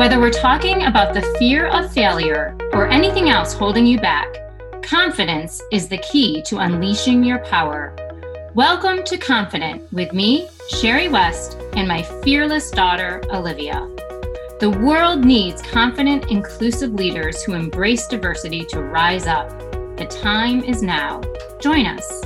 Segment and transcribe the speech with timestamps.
[0.00, 4.34] Whether we're talking about the fear of failure or anything else holding you back,
[4.82, 7.94] confidence is the key to unleashing your power.
[8.54, 13.86] Welcome to Confident with me, Sheri West, and my fearless daughter, Olivia.
[14.58, 19.50] The world needs confident, inclusive leaders who embrace diversity to rise up.
[19.98, 21.20] The time is now.
[21.60, 22.24] Join us.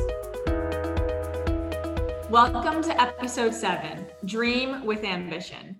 [2.31, 5.75] Welcome to episode seven Dream with Ambition.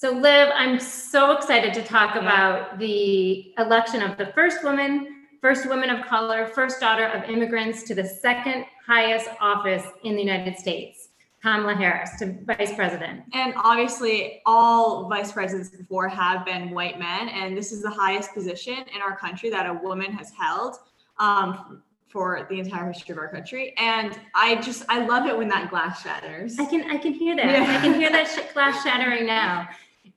[0.00, 5.68] So, Liv, I'm so excited to talk about the election of the first woman, first
[5.68, 10.56] woman of color, first daughter of immigrants to the second highest office in the United
[10.56, 11.10] States,
[11.42, 13.24] Kamala Harris, to vice president.
[13.34, 18.32] And obviously, all vice presidents before have been white men, and this is the highest
[18.32, 20.76] position in our country that a woman has held.
[21.18, 23.72] Um, for the entire history of our country.
[23.76, 26.58] And I just I love it when that glass shatters.
[26.58, 27.46] I can I can hear that.
[27.46, 27.78] Yeah.
[27.78, 29.68] I can hear that sh- glass shattering now.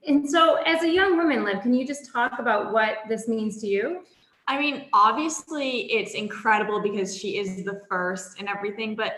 [0.07, 3.61] And so as a young woman, Liv, can you just talk about what this means
[3.61, 4.03] to you?
[4.47, 9.13] I mean, obviously it's incredible because she is the first and everything, but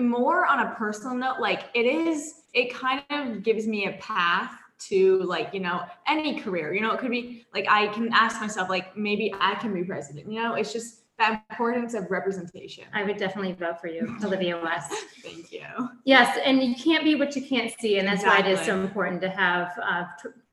[0.00, 4.52] more on a personal note, like it is it kind of gives me a path
[4.88, 8.40] to like you know any career you know it could be like i can ask
[8.40, 12.84] myself like maybe i can be president you know it's just the importance of representation.
[12.92, 14.92] I would definitely vote for you, Olivia West.
[15.22, 15.62] Thank you.
[16.04, 18.52] Yes, and you can't be what you can't see, and that's exactly.
[18.52, 20.04] why it is so important to have uh,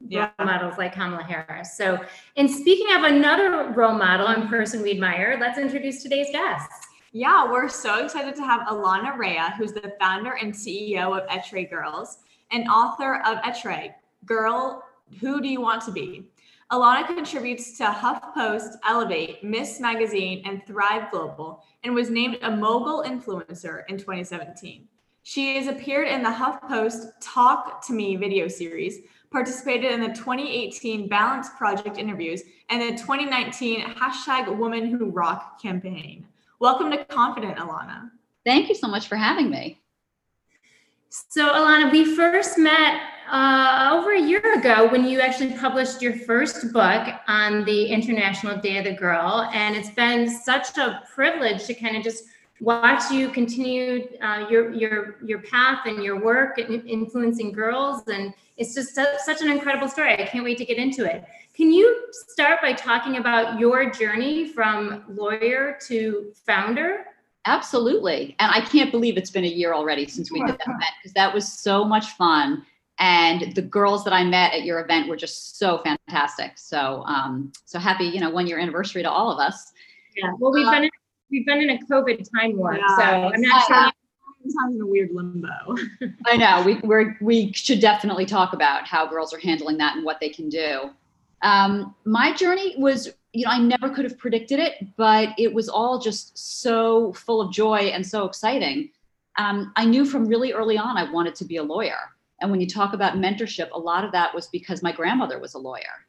[0.07, 0.29] yeah.
[0.39, 1.75] role models like Kamala Harris.
[1.75, 2.03] So,
[2.37, 6.69] and speaking of another role model and person we admire, let's introduce today's guest.
[7.11, 11.67] Yeah, we're so excited to have Illana Raia, who's the founder and CEO of Être
[11.69, 12.19] Girls
[12.51, 13.93] and author of Être,
[14.25, 14.83] Girl,
[15.19, 16.25] Who Do You Want to Be?
[16.71, 19.79] Illana contributes to HuffPost, Ellevate, Ms.
[19.79, 24.87] Magazine, and Thrive Global, and was named a mogul influencer in 2017.
[25.23, 28.99] She has appeared in the HuffPost Talk to Me video series,
[29.31, 36.27] participated in the 2018 Balance Project interviews, and the 2019 hashtag Woman Who Rock campaign.
[36.59, 38.11] Welcome to Confident, Illana.
[38.45, 39.79] Thank you so much for having me.
[41.09, 46.13] So, Illana, we first met uh, over a year ago when you actually published your
[46.13, 49.49] first book on the International Day of the Girl.
[49.53, 52.25] And it's been such a privilege to kind of just
[52.59, 58.33] watch you continue uh, your your your path and your work and influencing girls and
[58.57, 60.21] it's just such an incredible story.
[60.21, 61.23] I can't wait to get into it.
[61.55, 67.05] Can you start by talking about your journey from lawyer to founder?
[67.45, 68.35] Absolutely.
[68.39, 71.13] And i can't believe it's been a year already since we did that event because
[71.13, 72.65] that was so much fun
[72.99, 76.57] and the girls that I met at your event were just so fantastic.
[76.57, 79.71] So um, so happy, you know, one year anniversary to all of us.
[80.15, 80.31] Yeah.
[80.37, 80.89] Well, we've been in,
[81.31, 83.91] we've been in a COVID time warp, yeah, so I'm not sure.
[84.41, 85.49] Sometimes in a weird limbo.
[86.25, 90.05] I know we we we should definitely talk about how girls are handling that and
[90.05, 90.91] what they can do.
[91.41, 95.69] Um, my journey was, you know, I never could have predicted it, but it was
[95.69, 98.89] all just so full of joy and so exciting.
[99.37, 101.97] Um, I knew from really early on I wanted to be a lawyer.
[102.41, 105.53] And when you talk about mentorship, a lot of that was because my grandmother was
[105.53, 106.05] a lawyer.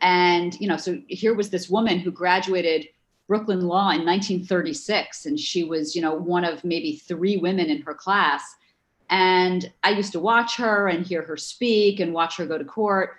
[0.00, 2.88] And, you know, so here was this woman who graduated
[3.28, 7.82] Brooklyn Law in 1936, and she was, you know, one of maybe three women in
[7.82, 8.42] her class.
[9.08, 12.64] And I used to watch her and hear her speak and watch her go to
[12.64, 13.16] court.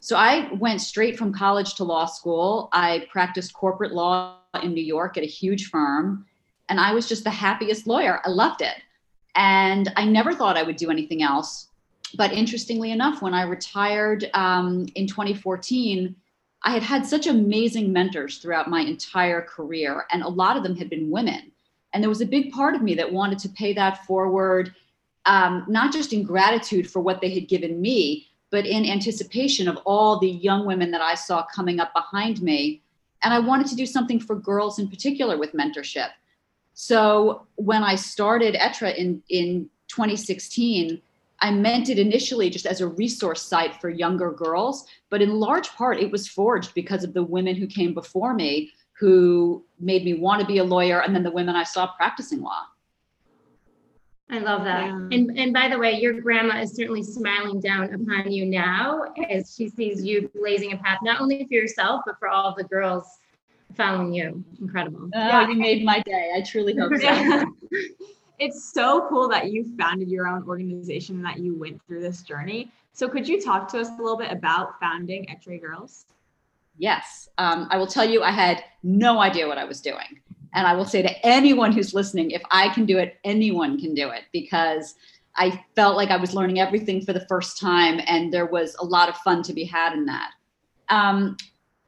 [0.00, 2.68] So I went straight from college to law school.
[2.72, 6.26] I practiced corporate law in New York at a huge firm,
[6.68, 8.20] and I was just the happiest lawyer.
[8.24, 8.76] I loved it.
[9.34, 11.68] And I never thought I would do anything else
[12.14, 16.14] but interestingly enough, when I retired um, in 2014,
[16.62, 20.76] I had had such amazing mentors throughout my entire career, and a lot of them
[20.76, 21.52] had been women.
[21.92, 24.74] And there was a big part of me that wanted to pay that forward,
[25.26, 29.78] um, not just in gratitude for what they had given me, but in anticipation of
[29.84, 32.82] all the young women that I saw coming up behind me.
[33.22, 36.10] And I wanted to do something for girls in particular with mentorship.
[36.74, 41.02] So when I started Être in, in 2016,
[41.40, 45.68] I meant it initially just as a resource site for younger girls, but in large
[45.70, 50.14] part, it was forged because of the women who came before me who made me
[50.14, 52.64] want to be a lawyer and then the women I saw practicing law.
[54.30, 54.86] I love that.
[54.86, 55.08] Yeah.
[55.12, 59.54] And and by the way, your grandma is certainly smiling down upon you now as
[59.56, 63.06] she sees you blazing a path not only for yourself but for all the girls
[63.74, 64.44] following you.
[64.60, 65.08] Incredible.
[65.14, 65.48] Oh, yeah.
[65.48, 66.32] you made my day.
[66.34, 67.44] I truly hope so.
[68.38, 72.22] it's so cool that you founded your own organization and that you went through this
[72.22, 72.70] journey.
[72.92, 76.06] So, could you talk to us a little bit about founding Être Girls?
[76.76, 80.20] Yes, um, I will tell you, I had no idea what I was doing.
[80.54, 83.94] And I will say to anyone who's listening, if I can do it, anyone can
[83.94, 84.94] do it because
[85.36, 88.84] I felt like I was learning everything for the first time and there was a
[88.84, 90.30] lot of fun to be had in that.
[90.88, 91.36] um,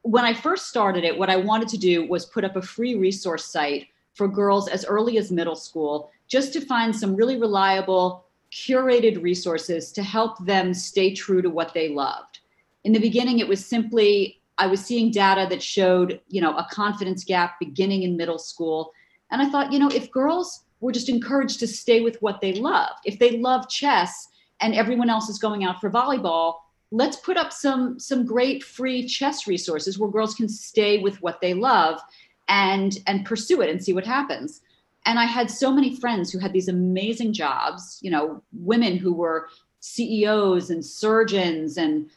[0.02, 2.94] when I first started it, what I wanted to do was put up a free
[2.94, 3.88] resource site
[4.20, 9.92] for girls as early as middle school, just to find some really reliable, curated resources
[9.92, 12.40] to help them stay true to what they loved.
[12.84, 16.68] In the beginning, it was simply I was seeing data that showed, you know, a
[16.70, 18.92] confidence gap beginning in middle school.
[19.30, 22.52] And I thought, you know, if girls were just encouraged to stay with what they
[22.52, 24.28] love, if they love chess
[24.60, 26.56] and everyone else is going out for volleyball,
[26.90, 31.40] let's put up some some great free chess resources where girls can stay with what
[31.40, 32.02] they love
[32.50, 34.60] and and pursue it and see what happens
[35.06, 39.14] and i had so many friends who had these amazing jobs you know women who
[39.14, 39.48] were
[39.80, 42.10] ceos and surgeons and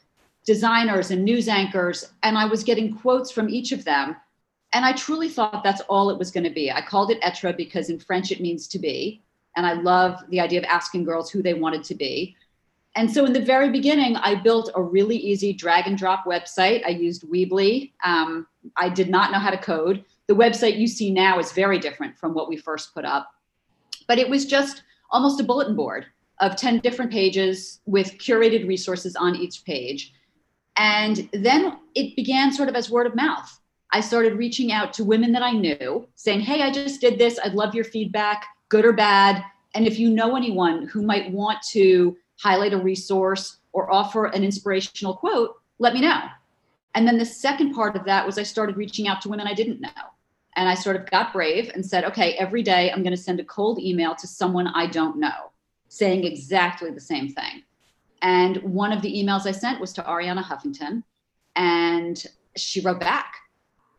[0.46, 4.16] designers and news anchors and i was getting quotes from each of them
[4.74, 7.54] and i truly thought that's all it was going to be i called it etre
[7.54, 9.22] because in french it means to be
[9.56, 12.36] and i love the idea of asking girls who they wanted to be
[12.96, 16.86] and so in the very beginning, I built a really easy drag and drop website.
[16.86, 17.92] I used Weebly.
[18.04, 18.46] Um,
[18.78, 20.06] I did not know how to code.
[20.28, 23.30] The website you see now is very different from what we first put up.
[24.08, 26.06] But it was just almost a bulletin board
[26.40, 30.14] of 10 different pages with curated resources on each page.
[30.78, 33.60] And then it began sort of as word of mouth.
[33.92, 37.40] I started reaching out to women that I knew, saying, Hey, I just did this.
[37.44, 39.44] I'd love your feedback, good or bad.
[39.76, 44.44] And if you know anyone who might want to highlight a resource, or offer an
[44.44, 46.22] inspirational quote, let me know.
[46.96, 49.54] And then the second part of that was I started reaching out to women I
[49.54, 49.90] didn't know.
[50.56, 53.40] And I sort of got brave and said, okay, every day I'm going to send
[53.40, 55.52] a cold email to someone I don't know
[55.94, 57.64] saying exactly the same thing.
[58.24, 61.04] And one of the emails I sent was to Arianna Huffington.
[61.56, 62.24] And
[62.58, 63.36] she wrote back.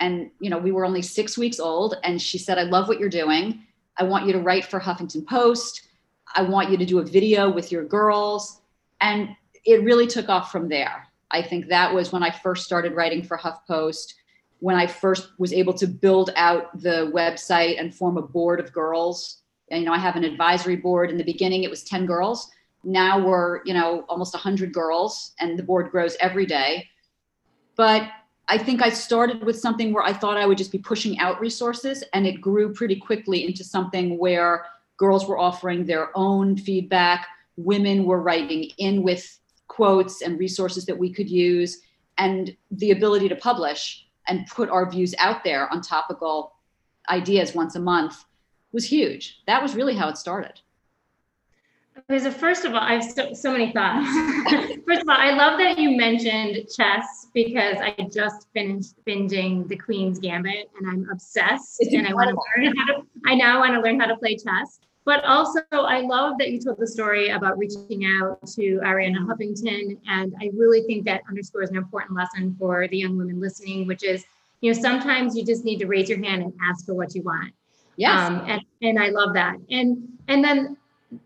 [0.01, 1.97] And, you know, we were only six weeks old.
[2.03, 3.63] And she said, I love what you're doing.
[3.97, 5.83] I want you to write for Huffington Post.
[6.35, 8.61] I want you to do a video with your girls.
[9.01, 9.29] And
[9.65, 11.07] it really took off from there.
[11.35, 14.15] I think that was when I first started writing for HuffPost,
[14.61, 18.73] when I first was able to build out the website and form a board of
[18.73, 19.43] girls.
[19.71, 21.11] And, you know, I have an advisory board.
[21.11, 22.49] In the beginning, it was 10 girls.
[22.85, 26.89] Now we're, you know, almost 100 girls, and the board grows every day.
[27.75, 28.09] But
[28.47, 31.41] I think I started with something where I thought I would just be pushing out
[31.41, 34.67] resources, and it grew pretty quickly into something where
[34.99, 37.27] girls were offering their own feedback
[37.57, 39.39] women were writing in with
[39.75, 41.81] quotes and resources that we could use
[42.19, 46.55] and the ability to publish and put our views out there on topical
[47.11, 48.25] ideas once a month
[48.73, 50.61] was huge that was really how it started
[51.97, 54.09] Okay, so first of all, I have so, so many thoughts.
[54.87, 59.77] first of all, I love that you mentioned chess because I just finished binging The
[59.77, 61.77] Queen's Gambit and I'm obsessed.
[61.79, 63.07] It's and I want to learn how to.
[63.27, 64.81] I now want to learn how to play chess.
[65.05, 69.99] But also, I love that you told the story about reaching out to Arianna Huffington,
[70.09, 74.03] and I really think that underscores an important lesson for the young women listening, which
[74.03, 74.25] is,
[74.63, 77.23] you know, sometimes you just need to raise your hand and ask for what you
[77.23, 77.53] want.
[77.97, 78.19] Yes.
[78.19, 79.57] Um, and, and I love that.
[79.71, 80.77] And and then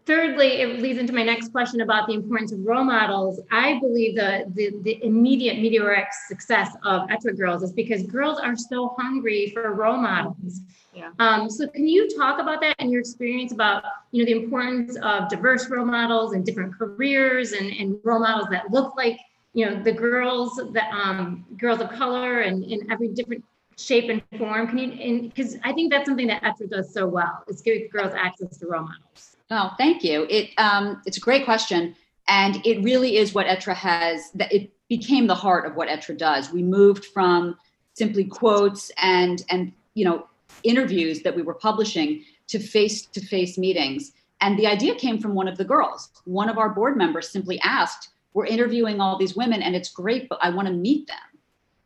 [0.07, 3.41] thirdly, it leads into my next question about the importance of role models.
[3.51, 8.57] I believe the, the, the immediate meteoric success of Être Girls is because girls are
[8.57, 10.61] so hungry for role models.
[10.95, 11.11] Yeah.
[11.19, 14.97] Um, so can you talk about that and your experience about, you know, the importance
[15.03, 19.19] of diverse role models and different careers and, and role models that look like,
[19.55, 23.45] you know, the girls that um, girls of color and in every different
[23.77, 24.67] shape and form.
[24.69, 28.13] Can you, because I think that's something that Être does so well, is give girls
[28.15, 29.37] access to role models.
[29.51, 30.27] Oh, thank you.
[30.29, 31.97] It um, it's a great question,
[32.29, 34.31] and it really is what Être has.
[34.33, 36.53] That it became the heart of what Être does.
[36.53, 37.57] We moved from
[37.95, 40.27] simply quotes and and you know
[40.65, 44.13] interviews that we were publishing to face to face meetings.
[44.41, 46.11] And the idea came from one of the girls.
[46.25, 50.29] One of our board members simply asked, "We're interviewing all these women, and it's great,
[50.29, 51.17] but I want to meet them."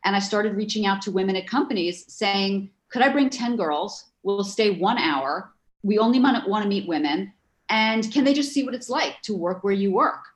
[0.04, 4.06] And I started reaching out to women at companies saying, "Could I bring ten girls?
[4.24, 5.52] We'll stay one hour.
[5.84, 7.32] We only want to meet women."
[7.72, 10.26] And can they just see what it's like to work where you work?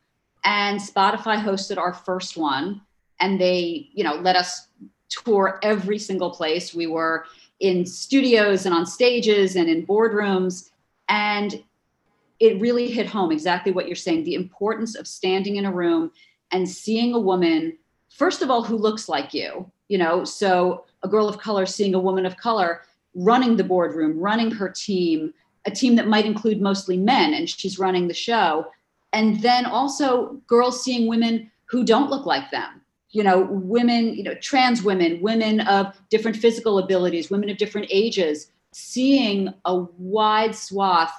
[0.45, 2.81] And spotify hosted our first one
[3.21, 4.69] and they you know let us
[5.09, 6.75] tour every single place.
[6.75, 7.27] We were
[7.61, 10.71] in studios and on stages and in boardrooms
[11.09, 11.63] and
[12.41, 16.11] it really hit home exactly what you're saying the importance of standing in a room
[16.53, 17.79] and seeing a woman
[18.11, 20.25] first of all who looks like you you know?
[20.25, 22.83] So a girl of color seeing a woman of color
[23.15, 25.33] running the boardroom running her team
[25.67, 28.67] a team that might include mostly men and she's running the show
[29.13, 32.81] and then also girls seeing women who don't look like them
[33.11, 37.87] you know women you know trans women women of different physical abilities women of different
[37.91, 41.15] ages seeing a wide swath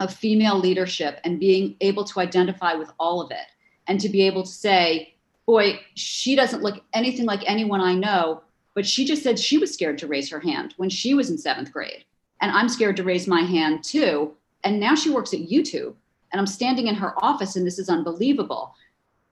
[0.00, 3.46] of female leadership and being able to identify with all of it
[3.86, 5.14] and to be able to say
[5.46, 8.42] boy, she doesn't look anything like anyone I know,
[8.74, 11.38] but she just said she was scared to raise her hand when she was in
[11.38, 12.04] seventh grade.
[12.40, 14.34] And I'm scared to raise my hand too.
[14.64, 15.94] And now she works at YouTube
[16.32, 18.74] and I'm standing in her office and this is unbelievable.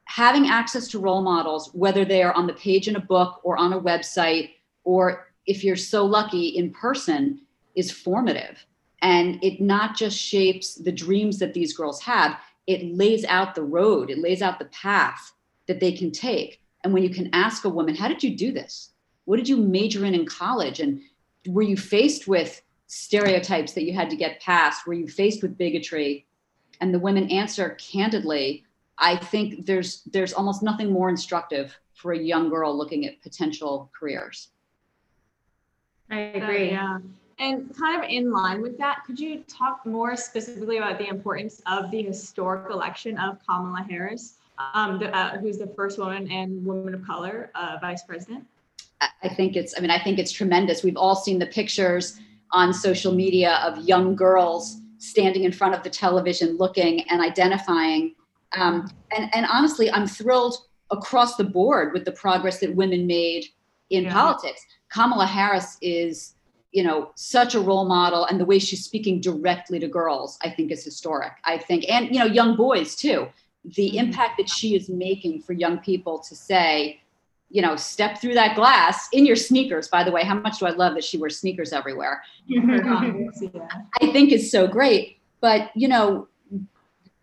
[0.07, 3.57] Having access to role models, whether they are on the page in a book or
[3.57, 4.51] on a website,
[4.85, 7.41] or if you're so lucky in person,
[7.75, 8.65] is formative.
[9.03, 13.63] And it not just shapes the dreams that these girls have, it lays out the
[13.63, 15.33] road, it lays out the path
[15.67, 16.61] that they can take.
[16.83, 18.91] And when you can ask a woman, How did you do this?
[19.25, 20.81] What did you major in in college?
[20.81, 21.01] And
[21.47, 22.63] were you faced with
[22.95, 24.87] stereotypes that you had to get past?
[24.87, 26.27] Were you faced with bigotry?
[26.81, 28.65] And the women answer candidly.
[28.99, 33.91] I think there's there's almost nothing more instructive for a young girl looking at potential
[33.99, 34.51] careers.
[36.11, 36.71] I agree.
[36.71, 36.99] Uh, yeah.
[37.41, 41.63] And kind of in line with that, could you talk more specifically about the importance
[41.67, 44.35] of the historic election of Kamala Harris,
[44.73, 48.47] um, the, uh, who's the first woman and woman of color uh, vice president?
[49.01, 50.85] I think it's, I mean, I think it's tremendous.
[50.85, 52.21] We've all seen the pictures
[52.55, 58.15] on social media of young girls standing in front of the television looking and identifying.
[58.57, 60.57] Um, and, and honestly, I'm thrilled
[60.91, 63.45] across the board with the progress that women made
[63.91, 64.13] in yeah.
[64.13, 64.65] politics.
[64.91, 66.35] Kamala Harris is
[66.71, 70.51] you know such a role model and the way she's speaking directly to girls i
[70.51, 73.29] think is historic i think and you know young boys too
[73.77, 73.99] the mm-hmm.
[73.99, 77.01] impact that she is making for young people to say
[77.55, 80.67] you know step through that glass in your sneakers by the way how much do
[80.67, 83.69] i love that she wears sneakers everywhere mm-hmm.
[84.03, 86.29] i think is so great but you know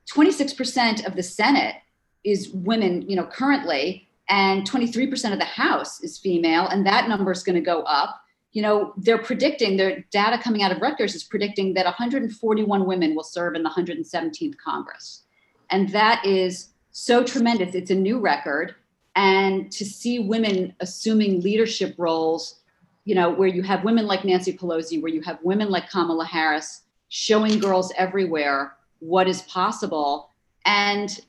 [0.09, 1.75] 26% of the senate
[2.23, 7.31] is women you know currently and 23% of the house is female and that number
[7.31, 8.21] is going to go up
[8.53, 13.15] you know, they're predicting, their data coming out of Rutgers is predicting that 141 women
[13.15, 15.23] will serve in the 117th Congress.
[15.69, 17.75] And that is so tremendous.
[17.75, 18.75] It's a new record.
[19.15, 22.61] And to see women assuming leadership roles,
[23.03, 26.25] you know, where you have women like Nancy Pelosi, where you have women like Kamala
[26.25, 30.29] Harris showing girls everywhere what is possible.
[30.65, 31.19] And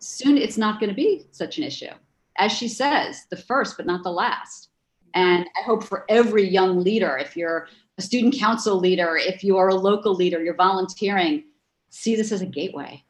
[0.00, 1.90] soon it's not going to be such an issue.
[2.36, 4.68] As she says, the first, but not the last.
[5.14, 7.68] And I hope for every young leader, if you're
[7.98, 11.44] a student council leader, if you are a local leader, you're volunteering,
[11.90, 13.02] see this as a gateway.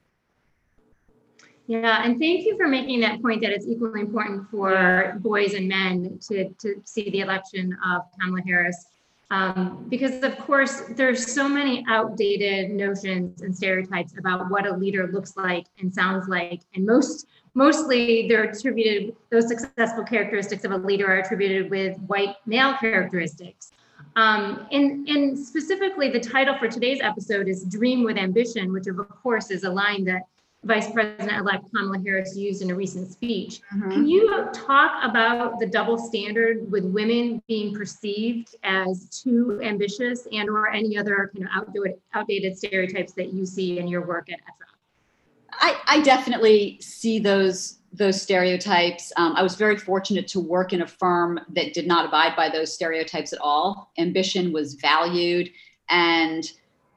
[1.71, 5.69] Yeah, and thank you for making that point that it's equally important for boys and
[5.69, 8.87] men to, to see the election of Kamala Harris.
[9.31, 15.07] Um, because of course, there's so many outdated notions and stereotypes about what a leader
[15.13, 20.77] looks like and sounds like, and most mostly they're attributed, those successful characteristics of a
[20.77, 23.71] leader are attributed with white male characteristics.
[24.17, 28.97] Um, and, and specifically, the title for today's episode is Dream with Ambition, which of
[29.23, 30.23] course is a line that
[30.65, 33.61] Vice President-elect Kamala Harris used in a recent speech.
[33.75, 33.91] Mm-hmm.
[33.91, 40.51] Can you talk about the double standard with women being perceived as too ambitious and
[40.51, 44.39] or any other kind of outdated, outdated stereotypes that you see in your work at
[44.41, 44.67] Être?
[45.53, 49.13] I, I definitely see those those stereotypes.
[49.17, 52.49] Um, I was very fortunate to work in a firm that did not abide by
[52.49, 53.91] those stereotypes at all.
[53.99, 55.51] Ambition was valued,
[55.89, 56.45] and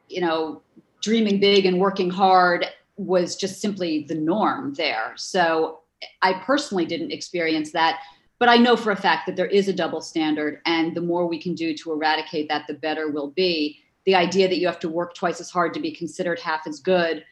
[0.08, 0.62] you know,
[1.02, 5.14] dreaming big and working hard was just simply the norm there.
[5.16, 5.80] So
[6.22, 8.02] I personally didn't experience that,
[8.40, 11.28] but I know for a fact that there is a double standard, and the more
[11.28, 13.80] we can do to eradicate that, the better we'll be.
[14.06, 16.80] The idea that you have to work twice as hard to be considered half as
[16.80, 17.24] good,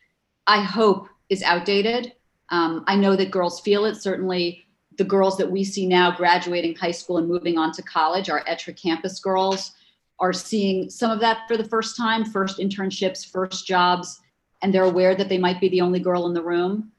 [0.47, 2.13] I hope is outdated.
[2.49, 3.95] Um, I know that girls feel it.
[3.95, 4.65] Certainly,
[4.97, 8.43] the girls that we see now graduating high school and moving on to college, our
[8.45, 9.71] Être campus girls,
[10.19, 14.21] are seeing some of that for the first time first internships, first jobs,
[14.61, 16.91] and they're aware that they might be the only girl in the room.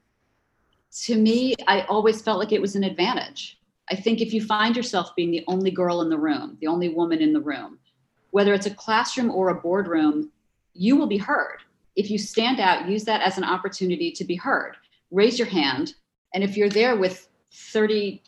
[1.03, 3.59] To me, I always felt like it was an advantage.
[3.89, 6.89] I think if you find yourself being the only girl in the room, the only
[6.89, 7.79] woman in the room,
[8.31, 10.31] whether it's a classroom or a boardroom,
[10.73, 11.59] you will be heard
[11.95, 14.75] if you stand out, use that as an opportunity to be heard.
[15.11, 15.95] Raise your hand.
[16.33, 18.23] And if you're there with 30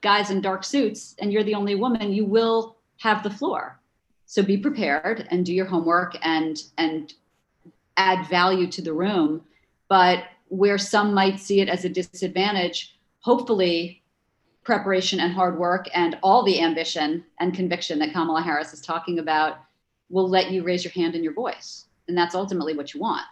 [0.00, 3.80] guys in dark suits and you're the only woman, you will have the floor.
[4.26, 7.12] So be prepared and do your homework and and
[7.98, 9.42] add value to the room.
[9.88, 14.02] But where some might see it as a disadvantage, hopefully
[14.64, 19.18] preparation and hard work and all the ambition and conviction that Kamala Harris is talking
[19.18, 19.58] about
[20.10, 23.24] will let you raise your hand and your voice and that's ultimately what you want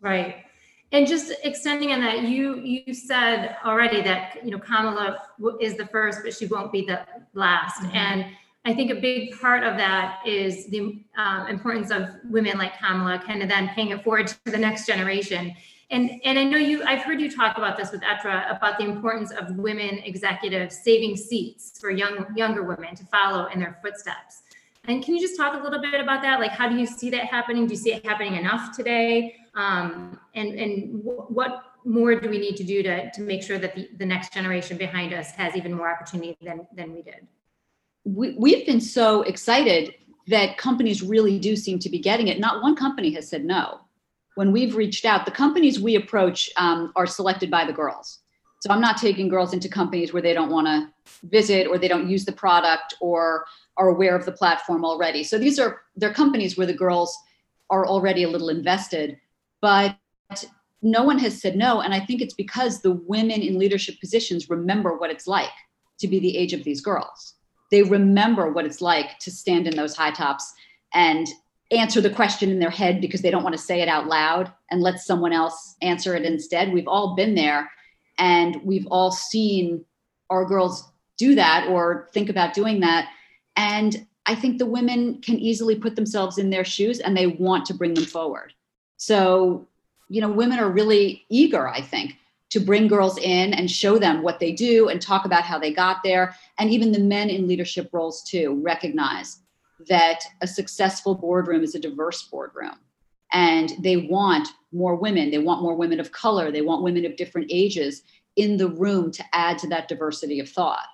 [0.00, 0.44] right
[0.90, 5.22] and just extending on that you you said already that you know kamala
[5.60, 7.00] is the first but she won't be the
[7.34, 7.96] last mm-hmm.
[7.96, 8.26] and
[8.64, 13.18] I think a big part of that is the um, importance of women like Kamala
[13.18, 15.52] kind of then paying it forward to the next generation.
[15.90, 18.84] And, and I know you, I've heard you talk about this with Être about the
[18.84, 24.42] importance of women executives saving seats for young younger women to follow in their footsteps.
[24.84, 26.40] And can you just talk a little bit about that?
[26.40, 27.66] Like, how do you see that happening?
[27.66, 29.36] Do you see it happening enough today?
[29.54, 33.58] Um, and and w- what more do we need to do to, to make sure
[33.58, 37.26] that the, the next generation behind us has even more opportunity than, than we did?
[38.04, 39.94] We, we've been so excited
[40.28, 42.38] that companies really do seem to be getting it.
[42.38, 43.80] Not one company has said no.
[44.34, 48.20] When we've reached out, the companies we approach um, are selected by the girls.
[48.60, 50.88] So I'm not taking girls into companies where they don't want to
[51.24, 53.44] visit or they don't use the product or
[53.76, 55.24] are aware of the platform already.
[55.24, 57.16] So these are they're companies where the girls
[57.70, 59.18] are already a little invested,
[59.60, 59.98] but
[60.80, 61.80] no one has said no.
[61.80, 65.50] And I think it's because the women in leadership positions remember what it's like
[65.98, 67.34] to be the age of these girls.
[67.72, 70.52] They remember what it's like to stand in those high tops
[70.94, 71.26] and
[71.72, 74.52] answer the question in their head because they don't want to say it out loud
[74.70, 76.72] and let someone else answer it instead.
[76.72, 77.70] We've all been there
[78.18, 79.86] and we've all seen
[80.28, 80.84] our girls
[81.16, 83.08] do that or think about doing that.
[83.56, 87.64] And I think the women can easily put themselves in their shoes and they want
[87.66, 88.52] to bring them forward.
[88.98, 89.66] So,
[90.10, 92.16] you know, women are really eager, I think,
[92.52, 95.72] to bring girls in and show them what they do and talk about how they
[95.72, 96.36] got there.
[96.58, 99.38] And even the men in leadership roles, too, recognize
[99.88, 102.76] that a successful boardroom is a diverse boardroom.
[103.32, 105.30] And they want more women.
[105.30, 106.52] They want more women of color.
[106.52, 108.02] They want women of different ages
[108.36, 110.86] in the room to add to that diversity of thought.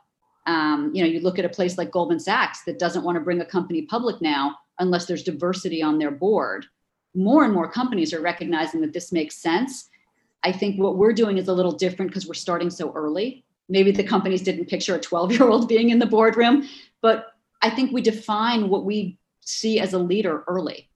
[0.46, 3.20] Um, you know, you look at a place like Goldman Sachs that doesn't want to
[3.20, 6.66] bring a company public now unless there's diversity on their board.
[7.16, 9.90] More and more companies are recognizing that this makes sense.
[10.44, 13.44] I think what we're doing is a little different because we're starting so early.
[13.68, 16.68] Maybe the companies didn't picture a 12 year old being in the boardroom,
[17.02, 20.88] but I think we define what we see as a leader early.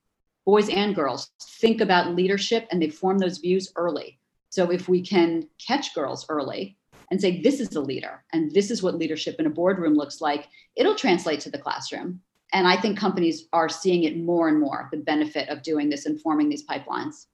[0.44, 4.18] Boys and girls think about leadership and they form those views early.
[4.50, 6.76] So if we can catch girls early,
[7.12, 10.22] and say, this is a leader and this is what leadership in a boardroom looks
[10.22, 12.18] like, it'll translate to the classroom.
[12.54, 16.06] And I think companies are seeing it more and more the benefit of doing this
[16.06, 17.26] and forming these pipelines.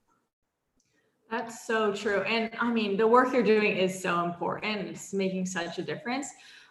[1.30, 2.22] That's so true.
[2.22, 4.88] And I mean, the work you're doing is so important.
[4.88, 6.28] It's making such a difference.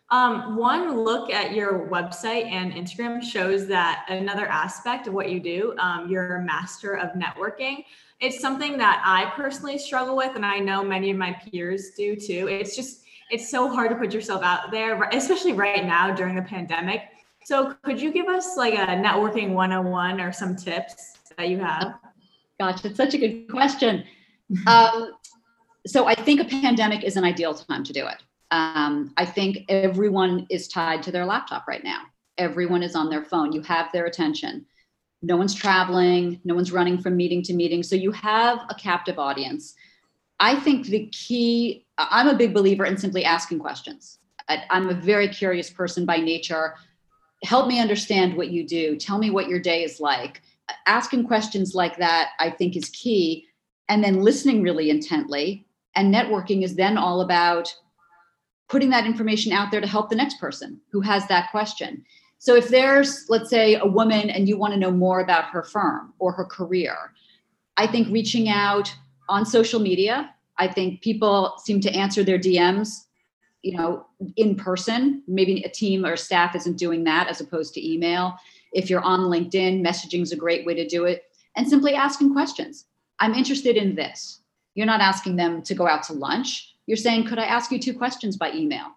[0.10, 5.40] Um, one look at your website and Instagram shows that another aspect of what you
[5.40, 7.84] do, um, you're a master of networking
[8.20, 12.16] it's something that I personally struggle with, and I know many of my peers do
[12.16, 12.48] too.
[12.50, 16.42] It's just, it's so hard to put yourself out there, especially right now during the
[16.42, 17.02] pandemic.
[17.46, 22.00] So, could you give us like a networking 101 or some tips that you have?
[22.60, 24.04] Gosh, it's such a good question.
[24.66, 25.12] Um,
[25.86, 28.18] so, I think a pandemic is an ideal time to do it.
[28.52, 32.02] Um, I think everyone is tied to their laptop right now.
[32.38, 33.52] Everyone is on their phone.
[33.52, 34.66] You have their attention
[35.22, 37.84] no one's traveling, no one's running from meeting to meeting.
[37.84, 39.76] So you have a captive audience.
[40.40, 44.20] I think the key, I'm a big believer in simply asking questions.
[44.48, 46.76] I'm a very curious person by nature.
[47.44, 48.96] Help me understand what you do.
[48.96, 50.42] Tell me what your day is like.
[50.86, 53.47] Asking questions like that, I think, is key.
[53.90, 55.66] And then listening really intently.
[55.96, 57.74] And networking is then all about
[58.70, 62.04] putting that information out there to help the next person who has that question.
[62.40, 65.64] So if there's, let's say, a woman and you want to know more about her
[65.64, 66.96] firm or her career,
[67.78, 68.94] I think reaching out
[69.30, 73.06] on social media, I think people seem to answer their DMs,
[73.62, 75.24] you know, in person.
[75.28, 78.36] Maybe a team or staff isn't doing that as opposed to email.
[78.74, 81.24] If you're on LinkedIn, messaging is a great way to do it.
[81.56, 82.86] And simply asking questions.
[83.20, 84.42] I'm interested in this.
[84.76, 86.76] You're not asking them to go out to lunch.
[86.86, 88.88] You're saying, could I ask you two questions by email?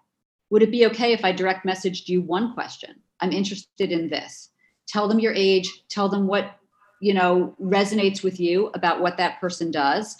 [0.51, 2.95] Would it be okay if I direct messaged you one question?
[3.19, 4.49] I'm interested in this.
[4.87, 6.57] Tell them your age, tell them what,
[6.99, 10.17] you know, resonates with you about what that person does.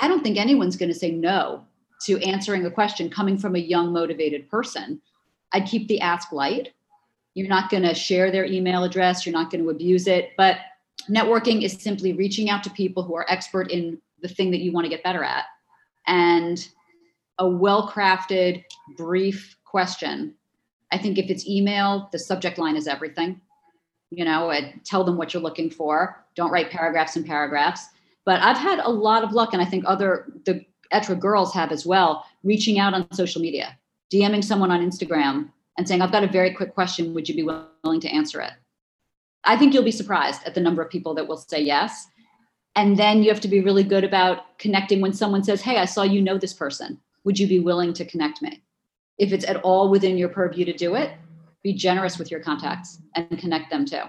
[0.00, 1.64] I don't think anyone's going to say no
[2.02, 5.00] to answering a question coming from a young, motivated person.
[5.52, 6.72] I'd keep the ask light.
[7.34, 10.30] You're not going to share their email address, you're not going to abuse it.
[10.36, 10.58] But
[11.08, 14.72] networking is simply reaching out to people who are expert in the thing that you
[14.72, 15.44] want to get better at.
[16.06, 16.66] And
[17.38, 18.64] a well crafted,
[18.96, 20.34] brief question
[20.90, 23.40] I think if it's email, the subject line is everything.
[24.10, 24.52] You know,
[24.84, 26.24] tell them what you're looking for.
[26.34, 27.86] Don't write paragraphs and paragraphs.
[28.24, 31.72] But I've had a lot of luck, and I think other the Être girls have
[31.72, 33.76] as well, reaching out on social media,
[34.12, 37.12] DMing someone on Instagram and saying, I've got a very quick question.
[37.14, 38.52] Would you be willing to answer it?
[39.44, 42.06] I think you'll be surprised at the number of people that will say yes.
[42.76, 45.84] And then you have to be really good about connecting when someone says, Hey, I
[45.84, 47.00] saw you know this person.
[47.24, 48.62] Would you be willing to connect me?
[49.18, 51.12] if it's at all within your purview to do it,
[51.62, 54.02] be generous with your contacts and connect them too.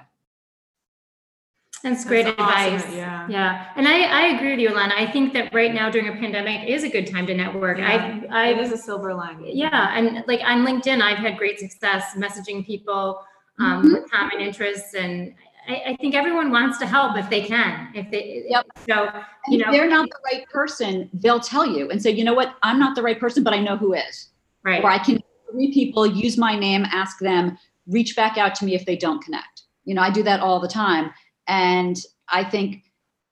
[1.81, 2.83] That's great That's advice.
[2.83, 3.27] awesome, yeah.
[3.29, 3.67] Yeah.
[3.77, 4.91] And I, I agree with you, Illana.
[4.91, 7.77] I think that right now during a pandemic is a good time to network.
[7.77, 9.55] Yeah, I, I, is a silver lining.
[9.55, 9.97] yeah.
[9.97, 13.21] And like on LinkedIn, I've had great success messaging people
[13.59, 13.93] um, Mhm.
[13.93, 14.93] with common interests.
[14.93, 15.35] And
[15.67, 18.65] I, I think everyone wants to help if they can, if they, Yep.
[18.87, 19.05] so,
[19.49, 22.33] you if know, they're not the right person, they'll tell you and say, you know
[22.33, 24.29] what, I'm not the right person, but I know who is.
[24.63, 24.83] right.
[24.83, 28.75] Or I can three people, use my name, ask them, reach back out to me
[28.75, 29.63] if they don't connect.
[29.85, 31.11] You know, I do that all the time.
[31.47, 32.83] And I think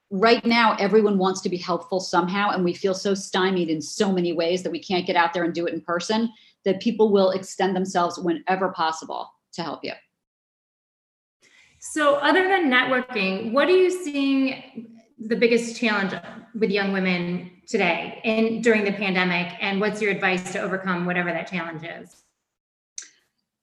[0.09, 2.49] right now everyone wants to be helpful somehow.
[2.49, 5.43] And we feel so stymied in so many ways that we can't get out there
[5.43, 6.31] and do it in person
[6.65, 9.93] that people will extend themselves whenever possible to help you.
[11.97, 14.85] So, other than networking, what are you seeing
[15.17, 16.13] the biggest challenge
[16.53, 19.51] with young women today and during the pandemic?
[19.59, 22.23] And what's your advice to overcome whatever that challenge is?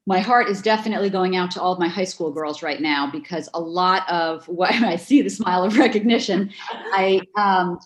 [0.07, 3.09] my heart is definitely going out to all of my high school girls right now
[3.11, 6.51] because a lot of what I see the smile of recognition,
[6.93, 7.79] I um,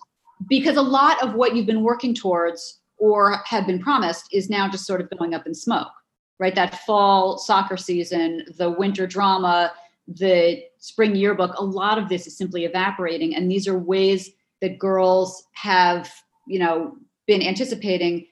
[0.49, 4.67] because a lot of what you've been working towards or have been promised is now
[4.67, 5.91] just sort of going up in smoke,
[6.39, 6.55] right?
[6.55, 9.71] That fall soccer season, the winter drama,
[10.17, 14.79] the spring yearbook, a lot of this is simply evaporating, and these are ways that
[14.79, 16.11] girls have,
[16.47, 18.25] you know, been anticipating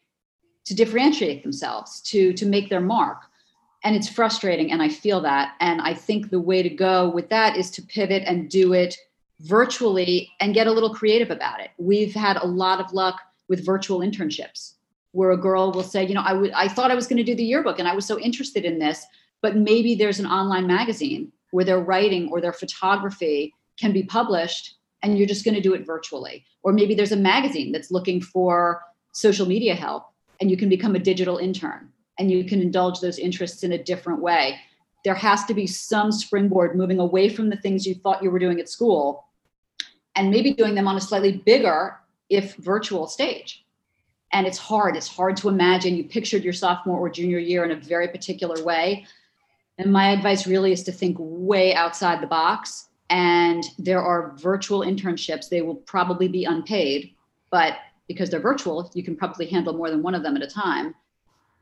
[0.66, 3.22] to differentiate themselves, to to make their mark.
[3.84, 5.54] And it's frustrating and i feel that.
[5.62, 8.98] And i think the way to go with that is to pivot and do it
[9.42, 11.70] virtually and get a little creative about it.
[11.78, 14.74] We've had a lot of luck with virtual internships
[15.12, 17.24] where a girl will say you know I would I thought i was going to
[17.24, 19.06] do the yearbook and i was so interested in this
[19.42, 24.76] but maybe there's an online magazine where their writing or their photography can be published
[25.04, 28.20] and you're just going to do it virtually or maybe there's a magazine that's looking
[28.22, 28.82] for
[29.14, 30.08] social media help
[30.42, 33.84] and you can become a digital intern and you can indulge those interests in a
[33.84, 34.60] different way.
[35.06, 38.40] There has to be some springboard moving away from the things you thought you were
[38.40, 39.26] doing at school
[40.16, 41.98] and maybe doing them on a slightly bigger,
[42.30, 43.64] if virtual stage.
[44.34, 44.98] And it's hard.
[44.98, 48.62] It's hard to imagine you pictured your sophomore or junior year in a very particular
[48.64, 49.06] way.
[49.78, 52.90] And my advice really is to think way outside the box.
[53.10, 55.50] And there are virtual internships.
[55.50, 57.14] They will probably be unpaid,
[57.52, 60.48] but because they're virtual, you can probably handle more than one of them at a
[60.48, 60.96] time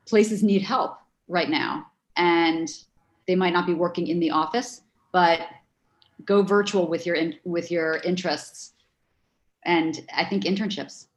[0.06, 0.98] places need help
[1.28, 2.70] right now and
[3.28, 5.42] they might not be working in the office but
[6.24, 8.74] go virtual with your in, with your interests
[9.64, 11.08] and i think internships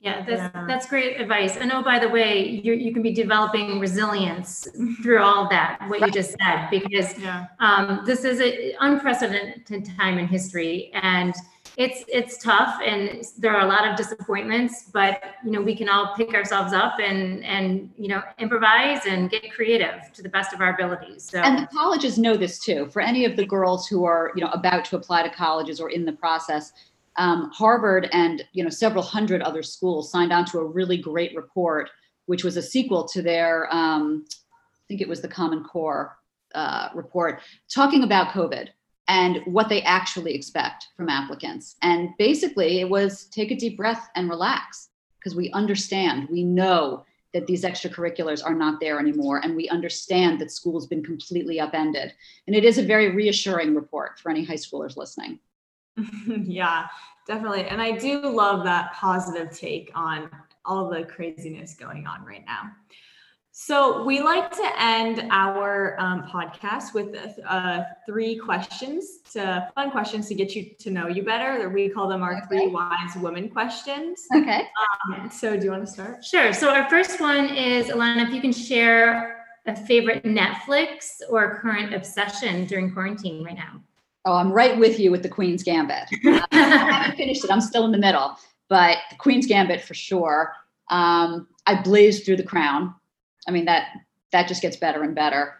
[0.00, 0.64] Yeah, that's Yeah.
[0.66, 1.56] that's great advice.
[1.56, 4.68] And oh, by the way, you you can be developing resilience
[5.02, 7.46] through all that, what you just said, because Yeah.
[7.58, 11.34] um, this is an unprecedented time in history, and
[11.76, 14.84] it's it's tough, and there are a lot of disappointments.
[14.92, 19.28] But you know, we can all pick ourselves up and and you know improvise and
[19.30, 21.24] get creative to the best of our abilities.
[21.24, 24.44] So and the colleges know this too for any of the girls who are you
[24.44, 26.72] know about to apply to colleges or in the process
[27.18, 31.34] um, harvard and you know several hundred other schools signed on to a really great
[31.36, 31.90] report
[32.26, 36.16] which was a sequel to their um, i think it was the common core
[36.54, 38.68] uh, report talking about covid
[39.08, 41.76] and what they actually expect from applicants.
[41.82, 47.04] And basically it was take a deep breath and relax because we understand we know
[47.34, 52.12] that these extracurriculars are not there anymore and we understand that school's been completely upended.
[52.46, 55.38] And it is a very reassuring report for any high schoolers listening
[56.44, 56.86] yeah,
[57.26, 57.64] definitely.
[57.64, 60.30] And I do love that positive take on
[60.64, 62.70] all the craziness going on right now.
[63.60, 70.28] So we like to end our um, podcast with uh, three questions, to, fun questions
[70.28, 71.68] to get you to know you better.
[71.68, 74.24] We call them our three wise women questions.
[74.32, 74.62] okay
[75.12, 76.24] Um, so do you want to start?
[76.24, 76.52] Sure.
[76.52, 81.92] So our first one is Illana, if you can share a favorite Netflix or current
[81.92, 83.82] obsession during quarantine right now.
[84.28, 86.08] Oh i'm right with you with the queen's gambit.
[86.24, 87.50] Uh, i haven't finished it.
[87.50, 88.36] I'm still in the middle
[88.68, 90.52] but the queen's gambit for sure.
[90.90, 92.94] Um, i blazed through the crown.
[93.46, 93.88] I mean that
[94.32, 95.54] that just gets better and better.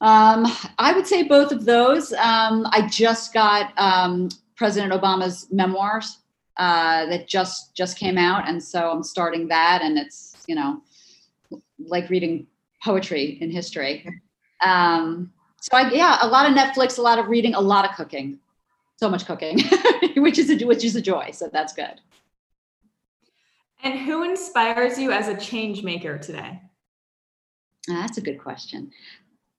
[0.00, 0.46] Um,
[0.78, 2.12] i would say both of those.
[2.12, 6.18] Um, i just got um, president obama's memoirs
[6.56, 10.82] uh, that just just came out and so i'm starting that and it's you know
[11.78, 12.46] like reading
[12.82, 14.06] poetry in history.
[14.64, 17.94] Um, so I, yeah a lot of netflix a lot of reading a lot of
[17.96, 18.38] cooking
[18.96, 19.60] so much cooking
[20.16, 22.00] which is a which is a joy so that's good
[23.82, 26.60] And who inspires you as a change maker today?
[27.88, 28.90] That's a good question.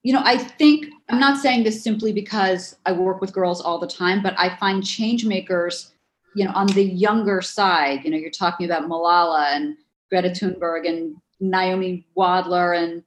[0.03, 3.79] You know, I think I'm not saying this simply because I work with girls all
[3.79, 5.93] the time, but I find change makers,
[6.35, 8.03] you know, on the younger side.
[8.03, 9.75] You know, you're talking about Malala and
[10.09, 13.03] Greta Thunberg and Naomi Wadler and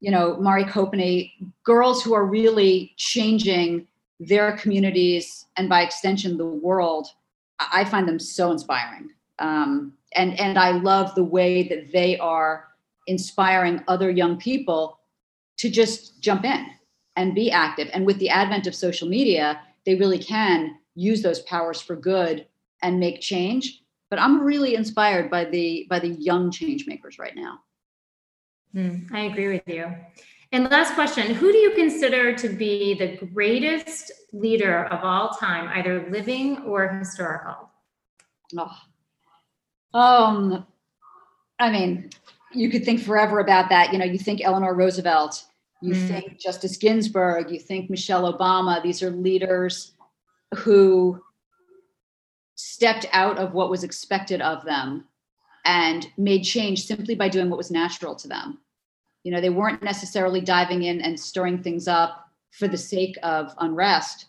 [0.00, 1.32] you know, Mari Copeny,
[1.64, 3.86] girls who are really changing
[4.20, 7.08] their communities and by extension the world.
[7.60, 9.10] I find them so inspiring.
[9.38, 12.68] Um, and and I love the way that they are
[13.06, 15.00] inspiring other young people
[15.58, 16.66] to just jump in
[17.16, 17.88] and be active.
[17.92, 22.46] And with the advent of social media, they really can use those powers for good
[22.82, 23.82] and make change.
[24.10, 27.60] But I'm really inspired by the by the young change makers right now.
[28.74, 29.94] Mm, I agree with you.
[30.52, 35.68] And last question Who do you consider to be the greatest leader of all time,
[35.74, 37.70] either living or historical?
[38.56, 38.78] Oh.
[39.94, 40.66] Um,
[41.58, 42.10] I mean,
[42.52, 43.92] you could think forever about that.
[43.92, 45.44] You know, you think Eleanor Roosevelt,
[45.82, 46.08] you mm.
[46.08, 48.82] think Justice Ginsburg, you think Michelle Obama.
[48.82, 49.92] These are leaders
[50.56, 51.20] who
[52.54, 55.04] stepped out of what was expected of them
[55.68, 58.58] and made change simply by doing what was natural to them.
[59.22, 63.54] You know, they weren't necessarily diving in and stirring things up for the sake of
[63.58, 64.26] unrest.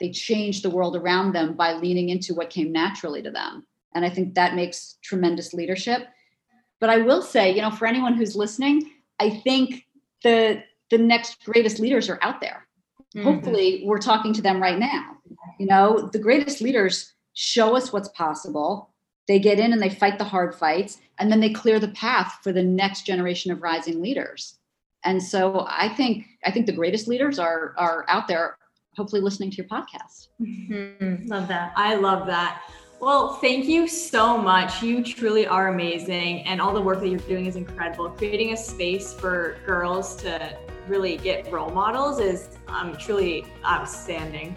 [0.00, 3.66] They changed the world around them by leaning into what came naturally to them.
[3.94, 6.08] And I think that makes tremendous leadership.
[6.78, 9.86] But I will say, you know, for anyone who's listening, I think
[10.22, 12.66] the the next greatest leaders are out there.
[13.16, 13.26] Mm-hmm.
[13.26, 15.16] Hopefully, we're talking to them right now.
[15.58, 18.91] You know, the greatest leaders show us what's possible.
[19.28, 22.38] They get in and they fight the hard fights, and then they clear the path
[22.42, 24.58] for the next generation of rising leaders.
[25.04, 28.56] And so I think I think the greatest leaders are are out there,
[28.96, 30.28] hopefully listening to your podcast.
[30.40, 31.26] Mm-hmm.
[31.28, 31.72] Love that.
[31.76, 32.62] I love that.
[33.00, 34.80] Well, thank you so much.
[34.80, 38.10] You truly are amazing, and all the work that you're doing is incredible.
[38.10, 40.56] Creating a space for girls to
[40.86, 44.54] really get role models is um, truly outstanding.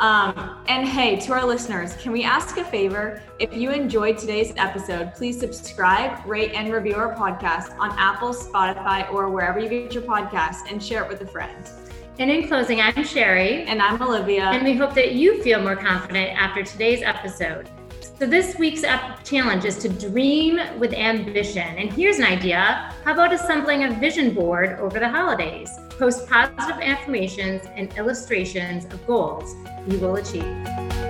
[0.00, 3.22] Um, and hey, to our listeners, can we ask a favor?
[3.38, 9.10] If you enjoyed today's episode, please subscribe, rate, and review our podcast on Apple, Spotify,
[9.12, 11.70] or wherever you get your podcasts and share it with a friend.
[12.18, 13.66] And in closing, I'm Sheri.
[13.66, 14.44] And I'm Olivia.
[14.44, 17.68] And we hope that you feel more confident after today's episode.
[18.16, 18.82] So, this week's
[19.24, 21.66] challenge is to dream with ambition.
[21.76, 25.68] And here's an idea how about assembling a vision board over the holidays?
[25.98, 29.52] Post positive affirmations and illustrations of goals
[29.88, 31.03] you will achieve.